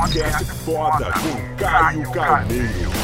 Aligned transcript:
Podcast 0.00 0.44
foda 0.64 1.12
com 1.12 1.56
Caio 1.56 2.10
Carneiro. 2.10 2.99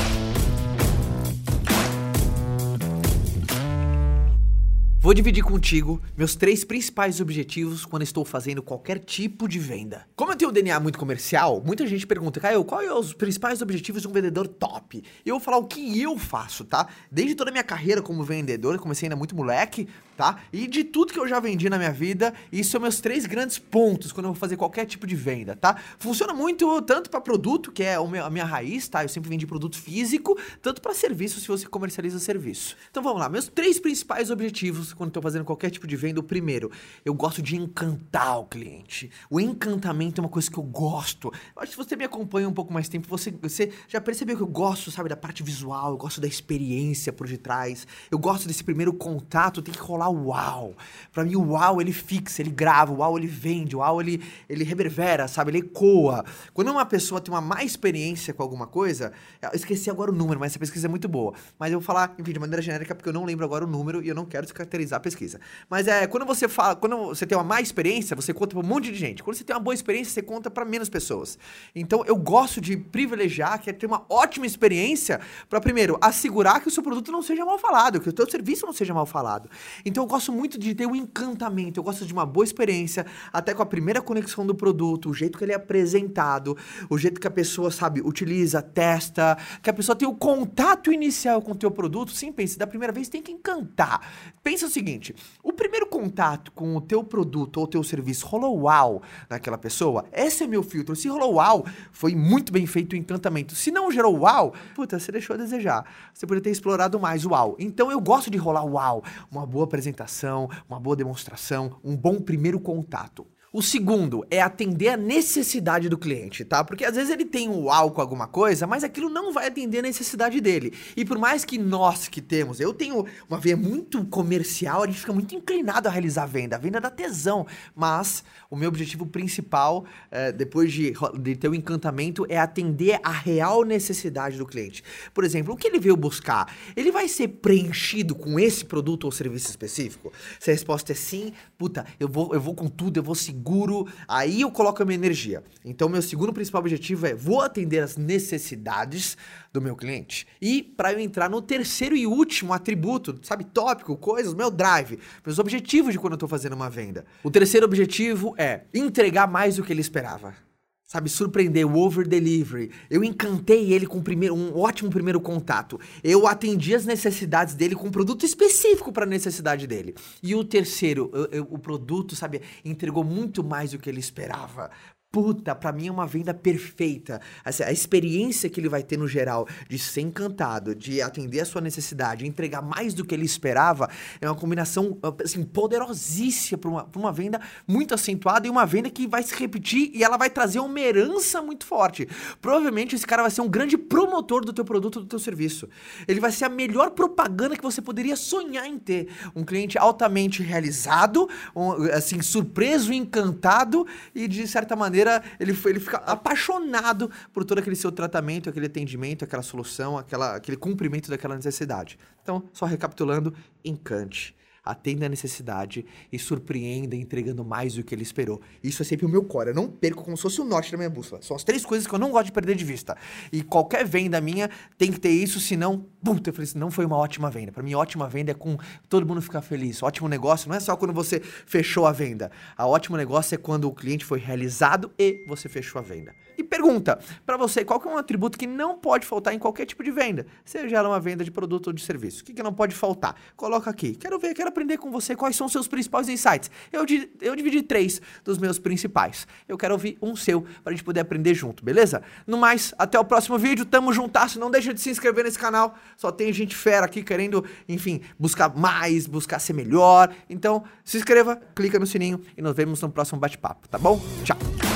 Vou 5.07 5.15
dividir 5.15 5.45
contigo 5.45 6.03
meus 6.17 6.35
três 6.35 6.65
principais 6.65 7.21
objetivos 7.21 7.87
quando 7.87 8.03
estou 8.03 8.25
fazendo 8.25 8.61
qualquer 8.61 8.99
tipo 8.99 9.47
de 9.47 9.57
venda. 9.57 10.05
Como 10.17 10.33
eu 10.33 10.37
tenho 10.37 10.51
um 10.51 10.53
DNA 10.53 10.81
muito 10.81 10.99
comercial, 10.99 11.63
muita 11.65 11.87
gente 11.87 12.05
pergunta, 12.05 12.41
Caio, 12.41 12.65
quais 12.65 12.89
são 12.89 12.99
os 12.99 13.13
principais 13.13 13.63
objetivos 13.63 14.03
de 14.03 14.09
um 14.09 14.11
vendedor 14.11 14.49
top? 14.49 15.05
E 15.25 15.29
eu 15.29 15.37
vou 15.37 15.41
falar 15.41 15.59
o 15.59 15.65
que 15.65 16.03
eu 16.03 16.19
faço, 16.19 16.65
tá? 16.65 16.89
Desde 17.09 17.37
toda 17.37 17.51
a 17.51 17.53
minha 17.53 17.63
carreira 17.63 18.03
como 18.03 18.25
vendedor, 18.25 18.81
comecei 18.81 19.07
ainda 19.07 19.15
muito 19.15 19.37
moleque, 19.37 19.87
tá? 20.17 20.41
E 20.53 20.67
de 20.67 20.83
tudo 20.83 21.13
que 21.13 21.21
eu 21.21 21.29
já 21.29 21.39
vendi 21.39 21.71
na 21.71 21.79
minha 21.79 21.93
vida, 21.93 22.35
isso 22.51 22.73
são 22.73 22.81
meus 22.81 23.01
três 23.01 23.27
grandes 23.27 23.61
pontos 23.61 24.11
quando 24.11 24.27
eu 24.27 24.33
vou 24.33 24.41
fazer 24.41 24.57
qualquer 24.57 24.87
tipo 24.87 25.07
de 25.07 25.15
venda, 25.15 25.55
tá? 25.55 25.77
Funciona 26.01 26.35
muito 26.35 26.83
tanto 26.83 27.11
para 27.11 27.21
produto, 27.21 27.71
que 27.71 27.85
é 27.85 27.95
a 27.95 28.29
minha 28.29 28.45
raiz, 28.45 28.89
tá? 28.89 29.05
Eu 29.05 29.09
sempre 29.09 29.31
vendi 29.31 29.47
produto 29.47 29.79
físico, 29.79 30.37
tanto 30.61 30.83
para 30.83 30.93
serviço, 30.95 31.39
se 31.39 31.47
você 31.47 31.65
comercializa 31.69 32.19
serviço. 32.19 32.77
Então 32.91 33.05
vamos 33.05 33.21
lá, 33.21 33.29
meus 33.29 33.47
três 33.47 33.79
principais 33.79 34.33
objetivos 34.33 34.96
quando 34.97 35.09
estou 35.09 35.23
fazendo 35.23 35.45
qualquer 35.45 35.71
tipo 35.71 35.87
de 35.87 35.97
venda, 35.97 36.21
o 36.21 36.23
primeiro, 36.23 36.71
eu 37.05 37.15
gosto 37.15 37.43
de 37.43 37.57
encantar 37.57 38.41
o 38.41 38.47
cliente. 38.47 39.11
O 39.31 39.39
encantamento 39.41 40.21
é 40.21 40.25
uma 40.25 40.31
coisa 40.31 40.51
que 40.51 40.59
eu 40.59 40.63
gosto. 40.63 41.33
Eu 41.55 41.63
acho 41.63 41.73
que 41.73 41.77
se 41.77 41.89
você 41.89 41.97
me 41.97 42.05
acompanha 42.05 42.49
um 42.49 42.53
pouco 42.53 42.73
mais 42.73 42.89
tempo, 42.89 43.07
você, 43.09 43.31
você 43.31 43.73
já 43.89 44.01
percebeu 44.01 44.37
que 44.37 44.43
eu 44.43 44.47
gosto, 44.47 44.91
sabe, 44.91 45.09
da 45.09 45.17
parte 45.17 45.43
visual, 45.43 45.93
eu 45.93 45.97
gosto 45.97 46.21
da 46.21 46.27
experiência 46.27 47.13
por 47.13 47.29
detrás. 47.29 47.87
Eu 48.11 48.19
gosto 48.19 48.49
desse 48.49 48.65
primeiro 48.65 48.93
contato, 48.93 49.63
tem 49.63 49.75
que 49.75 49.81
rolar 49.81 50.09
o 50.09 50.29
uau. 50.29 50.75
Para 51.13 51.25
mim, 51.25 51.37
o 51.37 51.51
uau 51.51 51.81
ele 51.81 51.93
fixa, 51.93 52.43
ele 52.43 52.51
grava, 52.51 52.93
o 52.93 52.99
uau 52.99 53.19
ele 53.19 53.27
vende, 53.27 53.77
o 53.77 53.81
uau 53.81 54.01
ele, 54.01 54.23
ele 54.49 54.65
reverbera, 54.65 55.29
sabe, 55.29 55.51
ele 55.51 55.59
ecoa. 55.59 56.25
Quando 56.55 56.71
uma 56.71 56.87
pessoa 56.87 57.21
tem 57.21 57.33
uma 57.33 57.41
má 57.41 57.63
experiência 57.63 58.33
com 58.33 58.43
alguma 58.43 58.67
coisa, 58.67 59.13
eu 59.43 59.51
esqueci 59.55 59.91
agora 59.91 60.11
o 60.11 60.15
número, 60.15 60.41
mas 60.41 60.53
essa 60.53 60.59
pesquisa 60.59 60.87
é 60.87 60.91
muito 60.91 61.09
boa. 61.09 61.35
Mas 61.59 61.73
eu 61.73 61.81
vou 61.81 61.87
falar, 61.87 62.15
enfim, 62.19 62.33
de 62.33 62.39
maneira 62.39 62.63
genérica, 62.63 62.95
porque 62.95 63.09
eu 63.09 63.13
não 63.13 63.25
lembro 63.25 63.45
agora 63.45 63.65
o 63.65 63.69
número 63.69 64.03
e 64.03 64.09
eu 64.09 64.15
não 64.15 64.25
quero 64.25 64.45
descaracterizar 64.45 64.86
a 64.93 65.01
pesquisa. 65.01 65.41
Mas 65.69 65.89
é, 65.89 66.07
quando 66.07 66.25
você 66.27 66.49
fala, 66.49 66.77
quando 66.77 66.97
você 67.09 67.27
tem 67.27 67.37
uma 67.37 67.45
má 67.45 67.61
experiência, 67.61 68.15
você 68.15 68.33
conta 68.33 68.55
para 68.55 68.65
um 68.65 68.69
monte 68.69 68.91
de 68.93 68.95
gente. 68.95 69.23
Quando 69.23 69.37
você 69.37 69.45
tem 69.45 69.55
uma 69.55 69.63
boa 69.63 69.75
experiência, 69.75 70.13
você 70.13 70.23
conta 70.23 70.51
para 70.51 70.65
menos 70.65 70.89
pessoas. 70.89 71.39
Então 71.75 72.05
eu 72.07 72.17
gosto 72.17 72.61
de 72.61 72.77
privilegiar, 72.77 73.61
que 73.61 73.71
é 73.71 73.73
ter 73.73 73.87
uma 73.87 74.05
ótima 74.09 74.47
experiência 74.47 75.21
para 75.49 75.61
primeiro 75.61 75.99
assegurar 76.01 76.61
que 76.61 76.69
o 76.69 76.71
seu 76.71 76.83
produto 76.83 77.11
não 77.11 77.23
seja 77.23 77.45
mal 77.45 77.59
falado, 77.59 78.01
que 78.01 78.09
o 78.09 78.15
seu 78.17 78.31
serviço 78.31 78.67
não 78.67 78.73
seja 78.73 78.95
mal 78.95 79.07
falado. 79.07 79.49
Então 79.85 80.05
eu 80.05 80.09
gosto 80.09 80.33
muito 80.33 80.59
de 80.59 80.75
ter 80.75 80.87
um 80.87 80.95
encantamento, 80.95 81.81
eu 81.81 81.85
gosto 81.85 82.05
de 82.05 82.13
uma 82.13 82.27
boa 82.27 82.45
experiência, 82.45 83.07
até 83.33 83.55
com 83.55 83.63
a 83.63 83.67
primeira 83.67 84.01
conexão 84.01 84.47
do 84.47 84.55
produto, 84.55 85.11
o 85.11 85.15
jeito 85.15 85.39
que 85.39 85.45
ele 85.45 85.53
é 85.53 85.57
apresentado, 85.57 86.57
o 86.89 86.99
jeito 86.99 87.21
que 87.21 87.27
a 87.27 87.31
pessoa, 87.31 87.71
sabe, 87.71 88.01
utiliza, 88.01 88.63
testa, 88.63 89.37
que 89.63 89.71
a 89.71 89.73
pessoa 89.73 89.97
tem 89.97 90.07
o 90.07 90.15
contato 90.15 90.93
inicial 90.93 91.41
com 91.43 91.53
o 91.53 91.55
teu 91.55 91.71
produto. 91.71 92.13
Sim, 92.13 92.33
pense, 92.33 92.59
da 92.59 92.67
primeira 92.67 92.93
vez 92.93 93.09
tem 93.09 93.23
que 93.23 93.33
encantar. 93.33 94.01
Pensa 94.43 94.67
seguinte, 94.77 95.15
o 95.43 95.55
primeiro 95.55 95.87
contato 95.87 96.53
com 96.53 96.77
o 96.77 96.81
teu 96.83 97.03
produto 97.03 97.59
ou 97.59 97.67
teu 97.67 97.83
serviço 97.83 98.27
rolou 98.27 98.61
uau 98.61 99.03
naquela 99.29 99.57
pessoa, 99.57 100.05
esse 100.13 100.45
é 100.45 100.47
meu 100.47 100.63
filtro. 100.63 100.95
Se 100.95 101.09
rolou 101.09 101.37
uau, 101.37 101.65
foi 101.91 102.15
muito 102.15 102.53
bem 102.53 102.67
feito 102.67 102.93
o 102.93 102.97
encantamento. 102.97 103.55
Se 103.55 103.71
não 103.71 103.91
gerou 103.91 104.19
uau, 104.19 104.53
puta, 104.75 104.99
você 104.99 105.11
deixou 105.11 105.35
a 105.35 105.39
desejar. 105.39 105.87
Você 106.13 106.27
poderia 106.27 106.45
ter 106.45 106.51
explorado 106.51 107.01
mais 107.01 107.25
o 107.25 107.31
uau. 107.31 107.57
Então 107.59 107.91
eu 107.91 108.01
gosto 108.01 108.31
de 108.31 108.37
rolar 108.37 108.65
uau, 108.65 109.03
uma 109.31 109.47
boa 109.47 109.65
apresentação, 109.65 110.51
uma 110.69 110.79
boa 110.79 110.95
demonstração, 110.95 111.79
um 111.83 111.97
bom 111.97 112.21
primeiro 112.21 112.61
contato. 112.61 113.27
O 113.57 113.63
segundo 113.63 114.23
é 114.31 114.43
atender 114.43 114.89
a 114.91 114.99
necessidade 114.99 115.89
do 115.89 115.97
cliente, 115.97 116.45
tá? 116.45 116.63
Porque 116.63 116.85
às 116.85 116.95
vezes 116.95 117.11
ele 117.11 117.25
tem 117.25 117.49
um 117.49 117.65
com 117.91 118.03
alguma 118.03 118.27
coisa, 118.27 118.67
mas 118.67 118.85
aquilo 118.85 119.09
não 119.09 119.33
vai 119.33 119.47
atender 119.47 119.79
a 119.79 119.83
necessidade 119.83 120.43
dele. 120.43 120.75
E 120.95 121.07
por 121.07 121.17
mais 121.17 121.43
que 121.43 121.57
nós 121.57 122.07
que 122.07 122.21
temos, 122.21 122.61
eu 122.61 122.75
tenho 122.75 123.07
uma 123.27 123.39
veia 123.39 123.57
muito 123.57 124.05
comercial, 124.05 124.83
a 124.83 124.87
gente 124.87 125.01
fica 125.01 125.13
muito 125.15 125.35
inclinado 125.35 125.89
a 125.89 125.91
realizar 125.91 126.27
venda. 126.27 126.57
A 126.57 126.59
venda 126.59 126.79
dá 126.79 126.91
tesão, 126.91 127.47
mas 127.75 128.23
o 128.51 128.57
meu 128.57 128.69
objetivo 128.69 129.07
principal, 129.07 129.87
é, 130.11 130.31
depois 130.31 130.71
de, 130.71 130.93
de 131.19 131.35
ter 131.35 131.49
o 131.49 131.55
encantamento, 131.55 132.27
é 132.29 132.37
atender 132.37 133.01
a 133.03 133.11
real 133.11 133.65
necessidade 133.65 134.37
do 134.37 134.45
cliente. 134.45 134.85
Por 135.15 135.25
exemplo, 135.25 135.55
o 135.55 135.57
que 135.57 135.67
ele 135.67 135.81
veio 135.81 135.97
buscar? 135.97 136.55
Ele 136.77 136.93
vai 136.93 137.09
ser 137.09 137.29
preenchido 137.29 138.15
com 138.15 138.39
esse 138.39 138.67
produto 138.67 139.05
ou 139.05 139.11
serviço 139.11 139.49
específico? 139.49 140.13
Se 140.39 140.51
a 140.51 140.53
resposta 140.53 140.93
é 140.93 140.95
sim, 140.95 141.33
puta, 141.57 141.87
eu 141.99 142.07
vou, 142.07 142.35
eu 142.35 142.41
vou 142.41 142.55
com 142.55 142.69
tudo, 142.69 142.99
eu 142.99 143.03
vou 143.03 143.15
seguir 143.15 143.46
seguro, 143.47 143.87
aí 144.09 144.41
eu 144.41 144.51
coloco 144.51 144.83
a 144.83 144.85
minha 144.85 144.97
energia. 144.97 145.43
Então, 145.65 145.89
meu 145.89 146.03
segundo 146.03 146.33
principal 146.33 146.61
objetivo 146.61 147.07
é: 147.07 147.15
vou 147.15 147.41
atender 147.41 147.79
as 147.79 147.97
necessidades 147.97 149.17
do 149.53 149.63
meu 149.63 149.77
cliente. 149.77 150.27
E 150.43 150.63
para 150.63 150.93
eu 150.93 150.99
entrar 150.99 151.31
no 151.31 151.41
terceiro 151.41 151.97
e 151.97 152.07
último 152.07 152.53
atributo, 152.53 153.19
sabe, 153.23 153.45
tópico, 153.45 153.97
coisas, 153.97 154.35
meu 154.35 154.51
drive, 154.51 154.99
meus 155.25 155.39
objetivos 155.39 155.93
de 155.93 155.99
quando 155.99 156.15
eu 156.15 156.19
tô 156.19 156.27
fazendo 156.27 156.55
uma 156.55 156.69
venda. 156.69 157.05
O 157.23 157.31
terceiro 157.31 157.65
objetivo 157.65 158.35
é 158.37 158.63
entregar 158.75 159.29
mais 159.29 159.57
do 159.57 159.63
que 159.63 159.73
ele 159.73 159.81
esperava 159.81 160.46
sabe, 160.87 161.11
surpreender, 161.11 161.67
o 161.67 161.77
over 161.79 162.07
delivery. 162.07 162.71
Eu 162.89 163.03
encantei 163.03 163.73
ele 163.73 163.87
com 163.87 164.01
primeiro, 164.01 164.35
um 164.35 164.57
ótimo 164.57 164.89
primeiro 164.89 165.21
contato. 165.21 165.79
Eu 166.03 166.27
atendi 166.27 166.75
as 166.75 166.87
necessidades 166.87 167.55
dele 167.55 167.75
com 167.75 167.89
um 167.89 167.91
produto 167.91 168.25
específico 168.25 168.93
para 168.93 169.05
a 169.05 169.09
necessidade 169.09 169.67
dele. 169.67 169.95
E 170.23 170.35
o 170.35 170.45
terceiro, 170.45 171.11
eu, 171.13 171.27
eu, 171.27 171.49
o 171.51 171.59
produto, 171.59 172.15
sabe, 172.15 172.41
entregou 172.65 173.03
muito 173.03 173.43
mais 173.43 173.73
do 173.73 173.79
que 173.79 173.91
ele 173.91 174.01
esperava 174.01 174.71
puta, 175.11 175.55
para 175.55 175.73
mim 175.73 175.89
é 175.89 175.91
uma 175.91 176.07
venda 176.07 176.35
perfeita. 176.35 177.21
Assim, 177.43 177.63
a 177.63 177.73
experiência 177.73 178.51
que 178.51 178.61
ele 178.61 178.69
vai 178.69 178.83
ter 178.83 178.99
no 178.99 179.09
geral 179.09 179.49
de 179.67 179.79
ser 179.79 180.03
encantado, 180.03 180.75
de 180.75 181.01
atender 181.01 181.41
a 181.41 181.45
sua 181.47 181.61
necessidade, 181.61 182.27
entregar 182.27 182.61
mais 182.61 182.93
do 182.93 183.05
que 183.05 183.15
ele 183.15 183.25
esperava, 183.25 183.89
é 184.21 184.29
uma 184.29 184.35
combinação 184.35 184.99
assim, 185.25 185.43
poderosíssima 185.43 186.59
para 186.59 186.71
uma, 186.71 186.89
uma 186.95 187.13
venda 187.13 187.41
muito 187.67 187.95
acentuada 187.95 188.47
e 188.47 188.51
uma 188.51 188.67
venda 188.67 188.91
que 188.91 189.07
vai 189.07 189.23
se 189.23 189.35
repetir 189.35 189.91
e 189.95 190.05
ela 190.05 190.19
vai 190.19 190.29
trazer 190.29 190.59
uma 190.59 190.79
herança 190.79 191.41
muito 191.41 191.65
forte. 191.65 192.07
Provavelmente 192.43 192.95
esse 192.95 193.07
cara 193.07 193.23
vai 193.23 193.31
ser 193.31 193.41
um 193.41 193.49
grande 193.49 193.79
promotor 193.79 194.45
do 194.45 194.53
teu 194.53 194.65
produto, 194.67 195.01
do 195.01 195.07
teu 195.07 195.19
serviço. 195.19 195.67
Ele 196.07 196.21
vai 196.21 196.31
ser 196.31 196.45
a 196.45 196.51
melhor 196.51 196.91
propaganda 196.91 197.57
que 197.57 197.63
você 197.63 197.81
poderia 197.81 198.17
sonhar 198.17 198.67
em 198.67 198.79
ter. 198.79 199.09
Um 199.35 199.45
cliente 199.45 199.79
altamente 199.79 200.43
realizado, 200.43 201.29
um, 201.55 201.85
assim, 201.93 202.21
surpreso, 202.21 202.93
encantado 202.93 203.87
e 204.15 204.29
de 204.29 204.47
certa 204.47 204.77
maneira 204.77 204.96
ele, 205.39 205.55
foi, 205.55 205.73
ele 205.73 205.81
fica 205.81 205.99
apaixonado 205.99 207.11
por 207.33 207.45
todo 207.45 207.59
aquele 207.59 207.77
seu 207.77 207.93
tratamento, 207.93 208.49
aquele 208.49 208.67
atendimento, 208.67 209.25
aquela 209.25 209.43
solução, 209.43 209.99
aquela, 209.99 210.37
aquele 210.37 210.57
cumprimento 210.57 211.11
daquela 211.11 211.35
necessidade. 211.37 211.99
Então, 212.23 212.49
só 212.53 212.65
recapitulando, 212.67 213.35
encante 213.65 214.35
atenda 214.67 215.07
a 215.07 215.09
necessidade 215.09 215.87
e 216.13 216.19
surpreenda 216.19 216.97
entregando 216.97 217.45
mais 217.45 217.75
do 217.75 217.85
que 217.85 217.95
ele 217.95 218.03
esperou. 218.03 218.41
Isso 218.63 218.83
é 218.83 218.85
sempre 218.85 219.07
o 219.07 219.09
meu 219.09 219.23
core. 219.25 219.51
Eu 219.51 219.55
não 219.55 219.69
perco 219.69 220.03
como 220.03 220.17
se 220.17 220.23
fosse 220.25 220.41
o 220.41 220.45
norte 220.45 220.73
da 220.73 220.77
minha 220.77 220.91
bússola. 220.91 221.23
São 221.23 221.37
as 221.37 221.45
três 221.45 221.65
coisas 221.65 221.87
que 221.87 221.95
eu 221.95 221.99
não 221.99 222.11
gosto 222.11 222.27
de 222.27 222.33
perder 222.33 222.57
de 222.57 222.65
vista. 222.65 222.97
E 223.33 223.43
qualquer 223.43 223.87
venda 223.87 224.21
minha 224.21 224.51
tem 224.77 224.91
que 224.91 224.99
ter 224.99 225.11
isso, 225.11 225.39
senão, 225.39 225.87
puta, 226.03 226.31
eu 226.31 226.35
falei 226.35 226.49
assim, 226.49 226.59
não 226.59 226.71
foi 226.71 226.85
uma 226.85 226.97
ótima 226.97 227.31
venda. 227.31 227.53
Para 227.53 227.63
mim, 227.63 227.75
ótima 227.75 228.09
venda 228.09 228.33
é 228.33 228.35
com 228.35 228.59
todo 228.89 229.07
mundo 229.07 229.23
ficar 229.23 229.41
feliz. 229.41 229.83
Ótimo 229.83 230.09
negócio 230.09 230.49
não 230.49 230.57
é 230.57 230.61
só 230.61 230.77
quando 230.77 230.93
você 230.93 231.21
fechou 231.21 231.87
a 231.87 231.93
venda. 231.93 232.31
A 232.57 232.67
ótimo 232.67 232.97
negócio 232.97 233.35
é 233.35 233.39
quando 233.39 233.69
o 233.69 233.73
cliente 233.73 234.05
foi 234.05 234.19
realizado 234.19 234.91
e 234.99 235.25
você 235.29 235.49
fechou 235.49 235.79
a 235.79 235.83
venda. 235.83 236.13
E 236.37 236.43
pergunta 236.47 236.99
para 237.25 237.37
você, 237.37 237.65
qual 237.65 237.83
é 237.85 237.89
um 237.89 237.97
atributo 237.97 238.39
que 238.39 238.47
não 238.47 238.79
pode 238.79 239.07
faltar 239.07 239.35
em 239.35 239.39
qualquer 239.39 239.67
tipo 239.67 239.83
de 239.83 239.91
venda? 239.91 240.27
Seja 240.45 240.77
ela 240.77 240.89
uma 240.89 241.01
venda 241.01 241.25
de 241.25 241.31
produto 241.31 241.69
ou 241.69 241.73
de 241.73 241.83
serviço. 241.83 242.23
O 242.23 242.25
que, 242.25 242.33
que 242.33 242.43
não 242.43 242.53
pode 242.53 242.75
faltar? 242.75 243.15
Coloca 243.37 243.71
aqui. 243.71 243.95
Quero 243.95 244.19
ver, 244.19 244.35
quero 244.35 244.49
aprender 244.49 244.79
com 244.79 244.91
você 244.91 245.15
quais 245.15 245.37
são 245.37 245.47
os 245.47 245.53
seus 245.53 245.69
principais 245.69 246.09
insights. 246.09 246.51
Eu, 246.73 246.85
eu 247.21 247.37
dividi 247.37 247.63
três 247.63 248.01
dos 248.25 248.39
meus 248.39 248.59
principais. 248.59 249.27
Eu 249.49 249.59
quero 249.59 249.75
ouvir 249.75 249.99
um 250.01 250.15
seu 250.17 250.43
para 250.63 250.73
a 250.73 250.77
gente 250.77 250.85
poder 250.85 251.01
aprender 251.01 251.35
junto, 251.35 251.65
beleza? 251.65 252.03
No 252.27 252.37
mais, 252.37 252.75
até 252.79 252.99
o 252.99 253.05
próximo 253.05 253.39
vídeo. 253.39 253.65
Tamo 253.65 253.93
juntasso. 253.93 254.39
Não 254.39 254.51
deixa 254.51 254.73
de 254.73 254.81
se 254.81 254.91
inscrever 254.91 255.25
nesse 255.25 255.39
canal. 255.39 255.77
Só 255.97 256.11
tem 256.11 256.33
gente 256.33 256.55
fera 256.55 256.87
aqui 256.87 257.03
querendo, 257.03 257.45
enfim, 257.69 258.01
buscar 258.19 258.55
mais, 258.57 259.07
buscar 259.07 259.39
ser 259.39 259.53
melhor. 259.53 260.15
Então, 260.29 260.65
se 260.85 260.97
inscreva, 260.97 261.37
clica 261.55 261.79
no 261.79 261.87
sininho 261.87 262.21
e 262.37 262.43
nos 262.43 262.55
vemos 262.55 262.81
no 262.81 262.91
próximo 262.91 263.19
bate-papo, 263.19 263.69
tá 263.69 263.79
bom? 263.79 264.01
Tchau! 264.25 264.76